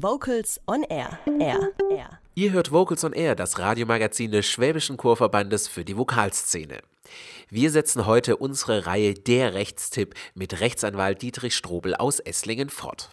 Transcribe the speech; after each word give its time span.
Vocals 0.00 0.60
on 0.68 0.84
Air. 0.84 1.18
Air. 1.40 1.72
Air. 1.90 2.20
Ihr 2.36 2.52
hört 2.52 2.70
Vocals 2.70 3.02
on 3.02 3.12
Air, 3.12 3.34
das 3.34 3.58
Radiomagazin 3.58 4.30
des 4.30 4.46
Schwäbischen 4.46 4.96
Chorverbandes 4.96 5.66
für 5.66 5.84
die 5.84 5.96
Vokalszene. 5.96 6.78
Wir 7.50 7.72
setzen 7.72 8.06
heute 8.06 8.36
unsere 8.36 8.86
Reihe 8.86 9.14
Der 9.14 9.54
Rechtstipp 9.54 10.14
mit 10.34 10.60
Rechtsanwalt 10.60 11.20
Dietrich 11.20 11.56
Strobel 11.56 11.96
aus 11.96 12.20
Esslingen 12.20 12.70
fort. 12.70 13.10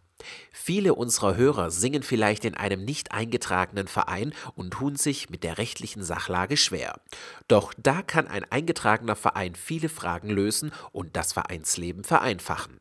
Viele 0.51 0.93
unserer 0.93 1.35
Hörer 1.35 1.71
singen 1.71 2.03
vielleicht 2.03 2.45
in 2.45 2.53
einem 2.53 2.86
nicht 2.86 3.13
eingetragenen 3.13 3.88
Verein 3.88 4.31
und 4.54 4.70
tun 4.70 4.96
sich 4.96 5.31
mit 5.31 5.44
der 5.44 5.58
rechtlichen 5.58 6.04
Sachlage 6.04 6.56
schwer. 6.56 7.02
Doch 7.47 7.74
da 7.81 8.04
kann 8.04 8.28
ein 8.28 8.46
eingetragener 8.52 9.15
Verein 9.15 9.56
viele 9.56 9.90
Fragen 9.90 10.29
lösen 10.29 10.72
und 10.92 11.15
das 11.15 11.33
Vereinsleben 11.33 12.04
vereinfachen. 12.04 12.79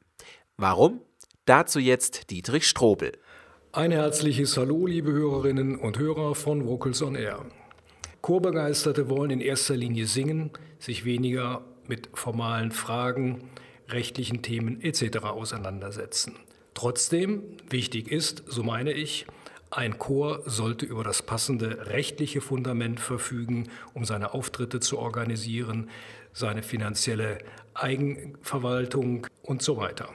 Warum? 0.59 1.01
Dazu 1.47 1.79
jetzt 1.79 2.31
Dietrich 2.31 2.69
Strobel. 2.69 3.13
Ein 3.77 3.91
herzliches 3.91 4.57
Hallo, 4.57 4.87
liebe 4.87 5.11
Hörerinnen 5.11 5.75
und 5.75 5.99
Hörer 5.99 6.37
von 6.37 6.65
Vocals 6.65 7.03
on 7.03 7.17
Air. 7.17 7.45
Chorbegeisterte 8.21 9.11
wollen 9.11 9.33
in 9.33 9.41
erster 9.41 9.75
Linie 9.75 10.07
singen, 10.07 10.53
sich 10.79 11.05
weniger 11.05 11.61
mit 11.89 12.09
formalen 12.15 12.71
Fragen, 12.71 13.51
rechtlichen 13.89 14.43
Themen 14.43 14.81
etc. 14.81 15.25
auseinandersetzen. 15.25 16.37
Trotzdem, 16.75 17.43
wichtig 17.69 18.13
ist, 18.13 18.45
so 18.47 18.63
meine 18.63 18.93
ich, 18.93 19.27
ein 19.73 19.99
Chor 19.99 20.43
sollte 20.47 20.87
über 20.87 21.03
das 21.03 21.23
passende 21.23 21.89
rechtliche 21.89 22.41
Fundament 22.41 23.01
verfügen, 23.01 23.71
um 23.93 24.05
seine 24.05 24.35
Auftritte 24.35 24.79
zu 24.79 25.01
organisieren, 25.01 25.91
seine 26.33 26.63
finanzielle 26.63 27.39
Eigenverwaltung 27.75 29.27
und 29.43 29.63
so 29.63 29.77
weiter. 29.79 30.11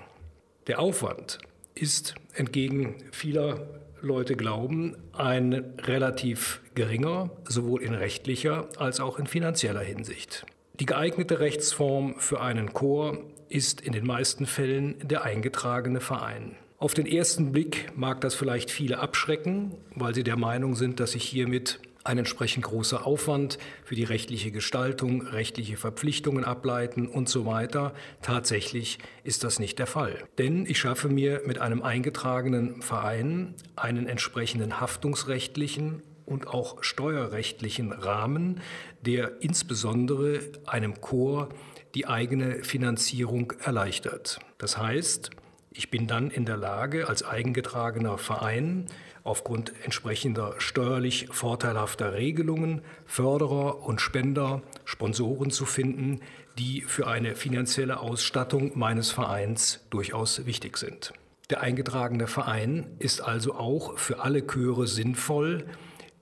Der 0.67 0.79
Aufwand 0.79 1.39
ist 1.81 2.15
entgegen 2.33 2.95
vieler 3.11 3.67
Leute 4.01 4.35
glauben, 4.35 4.95
ein 5.13 5.73
relativ 5.79 6.61
geringer, 6.75 7.31
sowohl 7.47 7.81
in 7.81 7.93
rechtlicher 7.93 8.69
als 8.77 8.99
auch 8.99 9.19
in 9.19 9.27
finanzieller 9.27 9.81
Hinsicht. 9.81 10.45
Die 10.79 10.85
geeignete 10.85 11.39
Rechtsform 11.39 12.15
für 12.17 12.39
einen 12.39 12.73
Chor 12.73 13.17
ist 13.49 13.81
in 13.81 13.91
den 13.91 14.05
meisten 14.05 14.45
Fällen 14.45 14.95
der 15.03 15.23
eingetragene 15.23 15.99
Verein. 15.99 16.55
Auf 16.77 16.93
den 16.93 17.05
ersten 17.05 17.51
Blick 17.51 17.91
mag 17.97 18.21
das 18.21 18.35
vielleicht 18.35 18.71
viele 18.71 18.99
abschrecken, 18.99 19.75
weil 19.95 20.15
sie 20.15 20.23
der 20.23 20.37
Meinung 20.37 20.75
sind, 20.75 21.01
dass 21.01 21.11
sich 21.11 21.25
hiermit 21.25 21.81
ein 22.03 22.17
entsprechend 22.17 22.65
großer 22.65 23.05
Aufwand 23.05 23.57
für 23.83 23.95
die 23.95 24.03
rechtliche 24.03 24.51
Gestaltung, 24.51 25.21
rechtliche 25.21 25.77
Verpflichtungen 25.77 26.43
ableiten 26.43 27.07
und 27.07 27.29
so 27.29 27.45
weiter. 27.45 27.93
Tatsächlich 28.21 28.99
ist 29.23 29.43
das 29.43 29.59
nicht 29.59 29.79
der 29.79 29.87
Fall. 29.87 30.23
Denn 30.37 30.65
ich 30.65 30.79
schaffe 30.79 31.09
mir 31.09 31.41
mit 31.45 31.59
einem 31.59 31.81
eingetragenen 31.81 32.81
Verein 32.81 33.55
einen 33.75 34.07
entsprechenden 34.07 34.79
haftungsrechtlichen 34.79 36.01
und 36.25 36.47
auch 36.47 36.83
steuerrechtlichen 36.83 37.91
Rahmen, 37.91 38.61
der 39.01 39.41
insbesondere 39.41 40.41
einem 40.65 41.01
Chor 41.01 41.49
die 41.95 42.05
eigene 42.05 42.63
Finanzierung 42.63 43.53
erleichtert. 43.63 44.39
Das 44.59 44.77
heißt, 44.77 45.31
ich 45.79 45.89
bin 45.89 46.07
dann 46.07 46.29
in 46.29 46.43
der 46.43 46.57
Lage, 46.57 47.07
als 47.07 47.23
eigengetragener 47.23 48.17
Verein 48.17 48.87
aufgrund 49.23 49.71
entsprechender 49.85 50.55
steuerlich 50.57 51.29
vorteilhafter 51.31 52.15
Regelungen 52.15 52.81
Förderer 53.05 53.81
und 53.87 54.01
Spender, 54.01 54.61
Sponsoren 54.83 55.51
zu 55.51 55.65
finden, 55.65 56.19
die 56.57 56.81
für 56.81 57.07
eine 57.07 57.33
finanzielle 57.33 58.01
Ausstattung 58.01 58.77
meines 58.77 59.11
Vereins 59.11 59.79
durchaus 59.89 60.45
wichtig 60.45 60.75
sind. 60.75 61.13
Der 61.49 61.61
eingetragene 61.61 62.27
Verein 62.27 62.85
ist 62.99 63.21
also 63.21 63.55
auch 63.55 63.97
für 63.97 64.19
alle 64.19 64.45
Chöre 64.45 64.85
sinnvoll, 64.85 65.65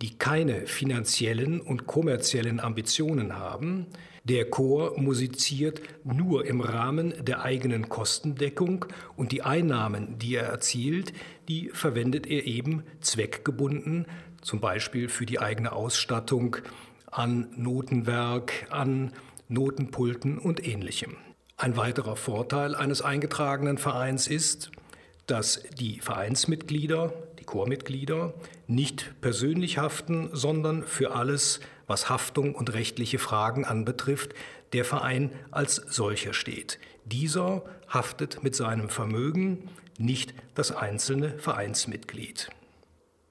die 0.02 0.18
keine 0.18 0.68
finanziellen 0.68 1.60
und 1.60 1.88
kommerziellen 1.88 2.60
Ambitionen 2.60 3.36
haben, 3.36 3.88
der 4.24 4.50
Chor 4.50 5.00
musiziert 5.00 5.82
nur 6.04 6.46
im 6.46 6.60
Rahmen 6.60 7.14
der 7.24 7.44
eigenen 7.44 7.88
Kostendeckung 7.88 8.86
und 9.16 9.32
die 9.32 9.42
Einnahmen, 9.42 10.20
die 10.20 10.36
er 10.36 10.44
erzielt, 10.44 11.14
die 11.48 11.70
verwendet 11.72 12.28
er 12.28 12.46
eben 12.46 12.84
zweckgebunden, 13.00 14.06
zum 14.42 14.60
Beispiel 14.60 15.08
für 15.08 15.26
die 15.26 15.40
eigene 15.40 15.72
Ausstattung 15.72 16.58
an 17.10 17.48
Notenwerk, 17.56 18.68
an 18.70 19.14
Notenpulten 19.48 20.38
und 20.38 20.68
ähnlichem. 20.68 21.16
Ein 21.56 21.78
weiterer 21.78 22.18
Vorteil 22.18 22.76
eines 22.76 23.02
eingetragenen 23.02 23.78
Vereins 23.78 24.28
ist, 24.28 24.72
dass 25.26 25.64
die 25.80 26.00
Vereinsmitglieder, 26.02 27.14
Chormitglieder, 27.48 28.36
nicht 28.68 29.20
persönlich 29.22 29.80
haften, 29.80 30.30
sondern 30.34 30.84
für 30.84 31.16
alles 31.16 31.60
was 31.88 32.10
Haftung 32.10 32.54
und 32.54 32.74
rechtliche 32.74 33.18
Fragen 33.18 33.66
anbetrifft, 33.66 34.36
der 34.74 34.86
Verein 34.86 35.32
als 35.50 35.76
solcher 35.76 36.34
steht. 36.34 36.78
Dieser 37.06 37.64
haftet 37.90 38.44
mit 38.44 38.56
seinem 38.56 38.90
Vermögen, 38.90 39.70
nicht 39.98 40.36
das 40.54 40.72
einzelne 40.72 41.40
Vereinsmitglied. 41.40 42.50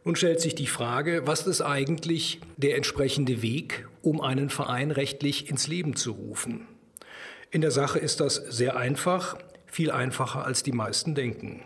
Nun 0.05 0.17
stellt 0.17 0.41
sich 0.41 0.55
die 0.55 0.67
Frage, 0.67 1.27
was 1.27 1.47
ist 1.47 1.61
eigentlich 1.61 2.41
der 2.57 2.77
entsprechende 2.77 3.43
Weg, 3.43 3.89
um 4.03 4.21
einen 4.21 4.51
Verein 4.51 4.91
rechtlich 4.91 5.51
ins 5.51 5.67
Leben 5.67 5.97
zu 5.97 6.13
rufen? 6.13 6.67
In 7.51 7.61
der 7.61 7.71
Sache 7.71 7.99
ist 7.99 8.21
das 8.21 8.37
sehr 8.37 8.77
einfach, 8.77 9.37
viel 9.67 9.91
einfacher 9.91 10.45
als 10.45 10.63
die 10.63 10.73
meisten 10.73 11.15
denken. 11.15 11.63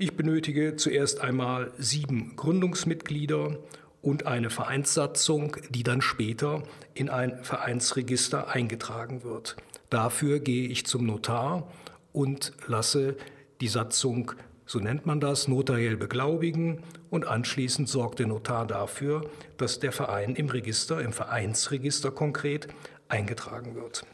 Ich 0.00 0.16
benötige 0.16 0.76
zuerst 0.76 1.22
einmal 1.22 1.72
sieben 1.76 2.36
Gründungsmitglieder 2.36 3.58
und 4.00 4.26
eine 4.26 4.48
Vereinssatzung, 4.48 5.56
die 5.70 5.82
dann 5.82 6.02
später 6.02 6.62
in 6.94 7.08
ein 7.08 7.42
Vereinsregister 7.42 8.46
eingetragen 8.46 9.24
wird. 9.24 9.56
Dafür 9.90 10.38
gehe 10.38 10.68
ich 10.68 10.86
zum 10.86 11.04
Notar 11.04 11.68
und 12.12 12.52
lasse 12.68 13.16
die 13.60 13.66
Satzung, 13.66 14.30
so 14.66 14.78
nennt 14.78 15.04
man 15.04 15.18
das, 15.18 15.48
notariell 15.48 15.96
beglaubigen 15.96 16.84
und 17.10 17.26
anschließend 17.26 17.88
sorgt 17.88 18.20
der 18.20 18.28
Notar 18.28 18.68
dafür, 18.68 19.28
dass 19.56 19.80
der 19.80 19.90
Verein 19.90 20.36
im 20.36 20.48
Register, 20.48 21.02
im 21.02 21.12
Vereinsregister 21.12 22.12
konkret, 22.12 22.68
eingetragen 23.08 23.74
wird. 23.74 24.04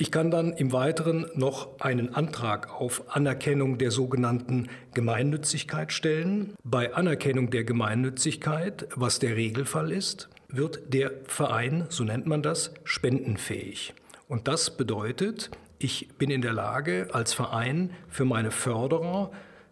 Ich 0.00 0.10
kann 0.10 0.30
dann 0.30 0.54
im 0.54 0.72
Weiteren 0.72 1.26
noch 1.34 1.78
einen 1.78 2.14
Antrag 2.14 2.70
auf 2.72 3.14
Anerkennung 3.14 3.76
der 3.76 3.90
sogenannten 3.90 4.70
Gemeinnützigkeit 4.94 5.92
stellen. 5.92 6.54
Bei 6.64 6.94
Anerkennung 6.94 7.50
der 7.50 7.64
Gemeinnützigkeit, 7.64 8.88
was 8.94 9.18
der 9.18 9.36
Regelfall 9.36 9.92
ist, 9.92 10.30
wird 10.48 10.94
der 10.94 11.12
Verein, 11.26 11.84
so 11.90 12.02
nennt 12.02 12.24
man 12.24 12.42
das, 12.42 12.72
spendenfähig. 12.82 13.92
Und 14.26 14.48
das 14.48 14.74
bedeutet, 14.74 15.50
ich 15.78 16.08
bin 16.16 16.30
in 16.30 16.40
der 16.40 16.54
Lage, 16.54 17.08
als 17.12 17.34
Verein 17.34 17.90
für 18.08 18.24
meine 18.24 18.52
Förderer, 18.52 19.30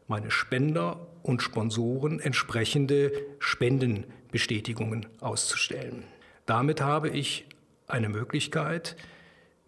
meine 0.09 0.31
Spender 0.31 1.07
und 1.23 1.41
Sponsoren 1.41 2.21
entsprechende 2.21 3.13
Spendenbestätigungen 3.39 5.07
auszustellen. 5.21 6.05
Damit 6.45 6.83
habe 6.83 7.09
ich 7.09 7.47
eine 7.87 8.11
Möglichkeit, 8.11 8.95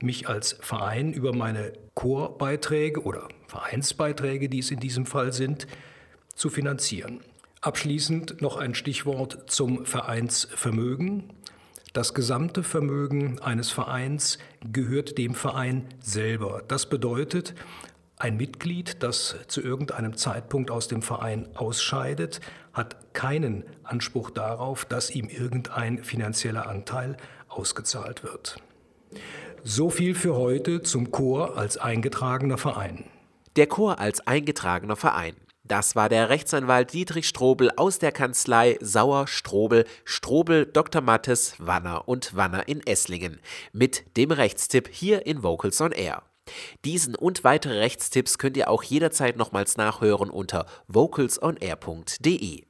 mich 0.02 0.28
als 0.28 0.56
Verein 0.60 1.12
über 1.12 1.34
meine 1.34 1.72
Chorbeiträge 1.94 3.02
oder 3.02 3.28
Vereinsbeiträge, 3.46 4.48
die 4.48 4.60
es 4.60 4.70
in 4.70 4.80
diesem 4.80 5.06
Fall 5.06 5.32
sind, 5.32 5.66
zu 6.34 6.50
finanzieren. 6.50 7.20
Abschließend 7.60 8.40
noch 8.40 8.56
ein 8.56 8.74
Stichwort 8.74 9.50
zum 9.50 9.84
Vereinsvermögen. 9.84 11.32
Das 11.92 12.14
gesamte 12.14 12.62
Vermögen 12.62 13.38
eines 13.40 13.70
Vereins 13.70 14.38
gehört 14.72 15.18
dem 15.18 15.34
Verein 15.34 15.86
selber. 16.00 16.62
Das 16.66 16.88
bedeutet, 16.88 17.54
ein 18.16 18.36
Mitglied, 18.36 19.02
das 19.02 19.36
zu 19.48 19.60
irgendeinem 19.60 20.16
Zeitpunkt 20.16 20.70
aus 20.70 20.88
dem 20.88 21.02
Verein 21.02 21.48
ausscheidet, 21.56 22.40
hat 22.72 23.12
keinen 23.14 23.64
Anspruch 23.82 24.30
darauf, 24.30 24.84
dass 24.84 25.10
ihm 25.10 25.28
irgendein 25.28 26.04
finanzieller 26.04 26.68
Anteil 26.68 27.16
ausgezahlt 27.48 28.22
wird. 28.22 28.56
So 29.62 29.90
viel 29.90 30.14
für 30.14 30.36
heute 30.36 30.82
zum 30.82 31.10
Chor 31.10 31.58
als 31.58 31.76
eingetragener 31.76 32.56
Verein. 32.56 33.04
Der 33.56 33.66
Chor 33.66 33.98
als 33.98 34.26
eingetragener 34.26 34.96
Verein. 34.96 35.34
Das 35.64 35.94
war 35.94 36.08
der 36.08 36.30
Rechtsanwalt 36.30 36.92
Dietrich 36.94 37.28
Strobel 37.28 37.70
aus 37.76 37.98
der 37.98 38.10
Kanzlei 38.10 38.78
Sauer 38.80 39.26
Strobel, 39.26 39.84
Strobel, 40.04 40.64
Dr. 40.64 41.02
Mattes, 41.02 41.54
Wanner 41.58 42.08
und 42.08 42.34
Wanner 42.34 42.68
in 42.68 42.84
Esslingen 42.86 43.38
mit 43.72 44.16
dem 44.16 44.30
Rechtstipp 44.30 44.88
hier 44.90 45.26
in 45.26 45.42
Vocals 45.42 45.80
on 45.80 45.92
Air. 45.92 46.22
Diesen 46.84 47.14
und 47.14 47.44
weitere 47.44 47.78
Rechtstipps 47.78 48.38
könnt 48.38 48.56
ihr 48.56 48.70
auch 48.70 48.82
jederzeit 48.82 49.36
nochmals 49.36 49.76
nachhören 49.76 50.30
unter 50.30 50.66
vocalsonair.de. 50.88 52.69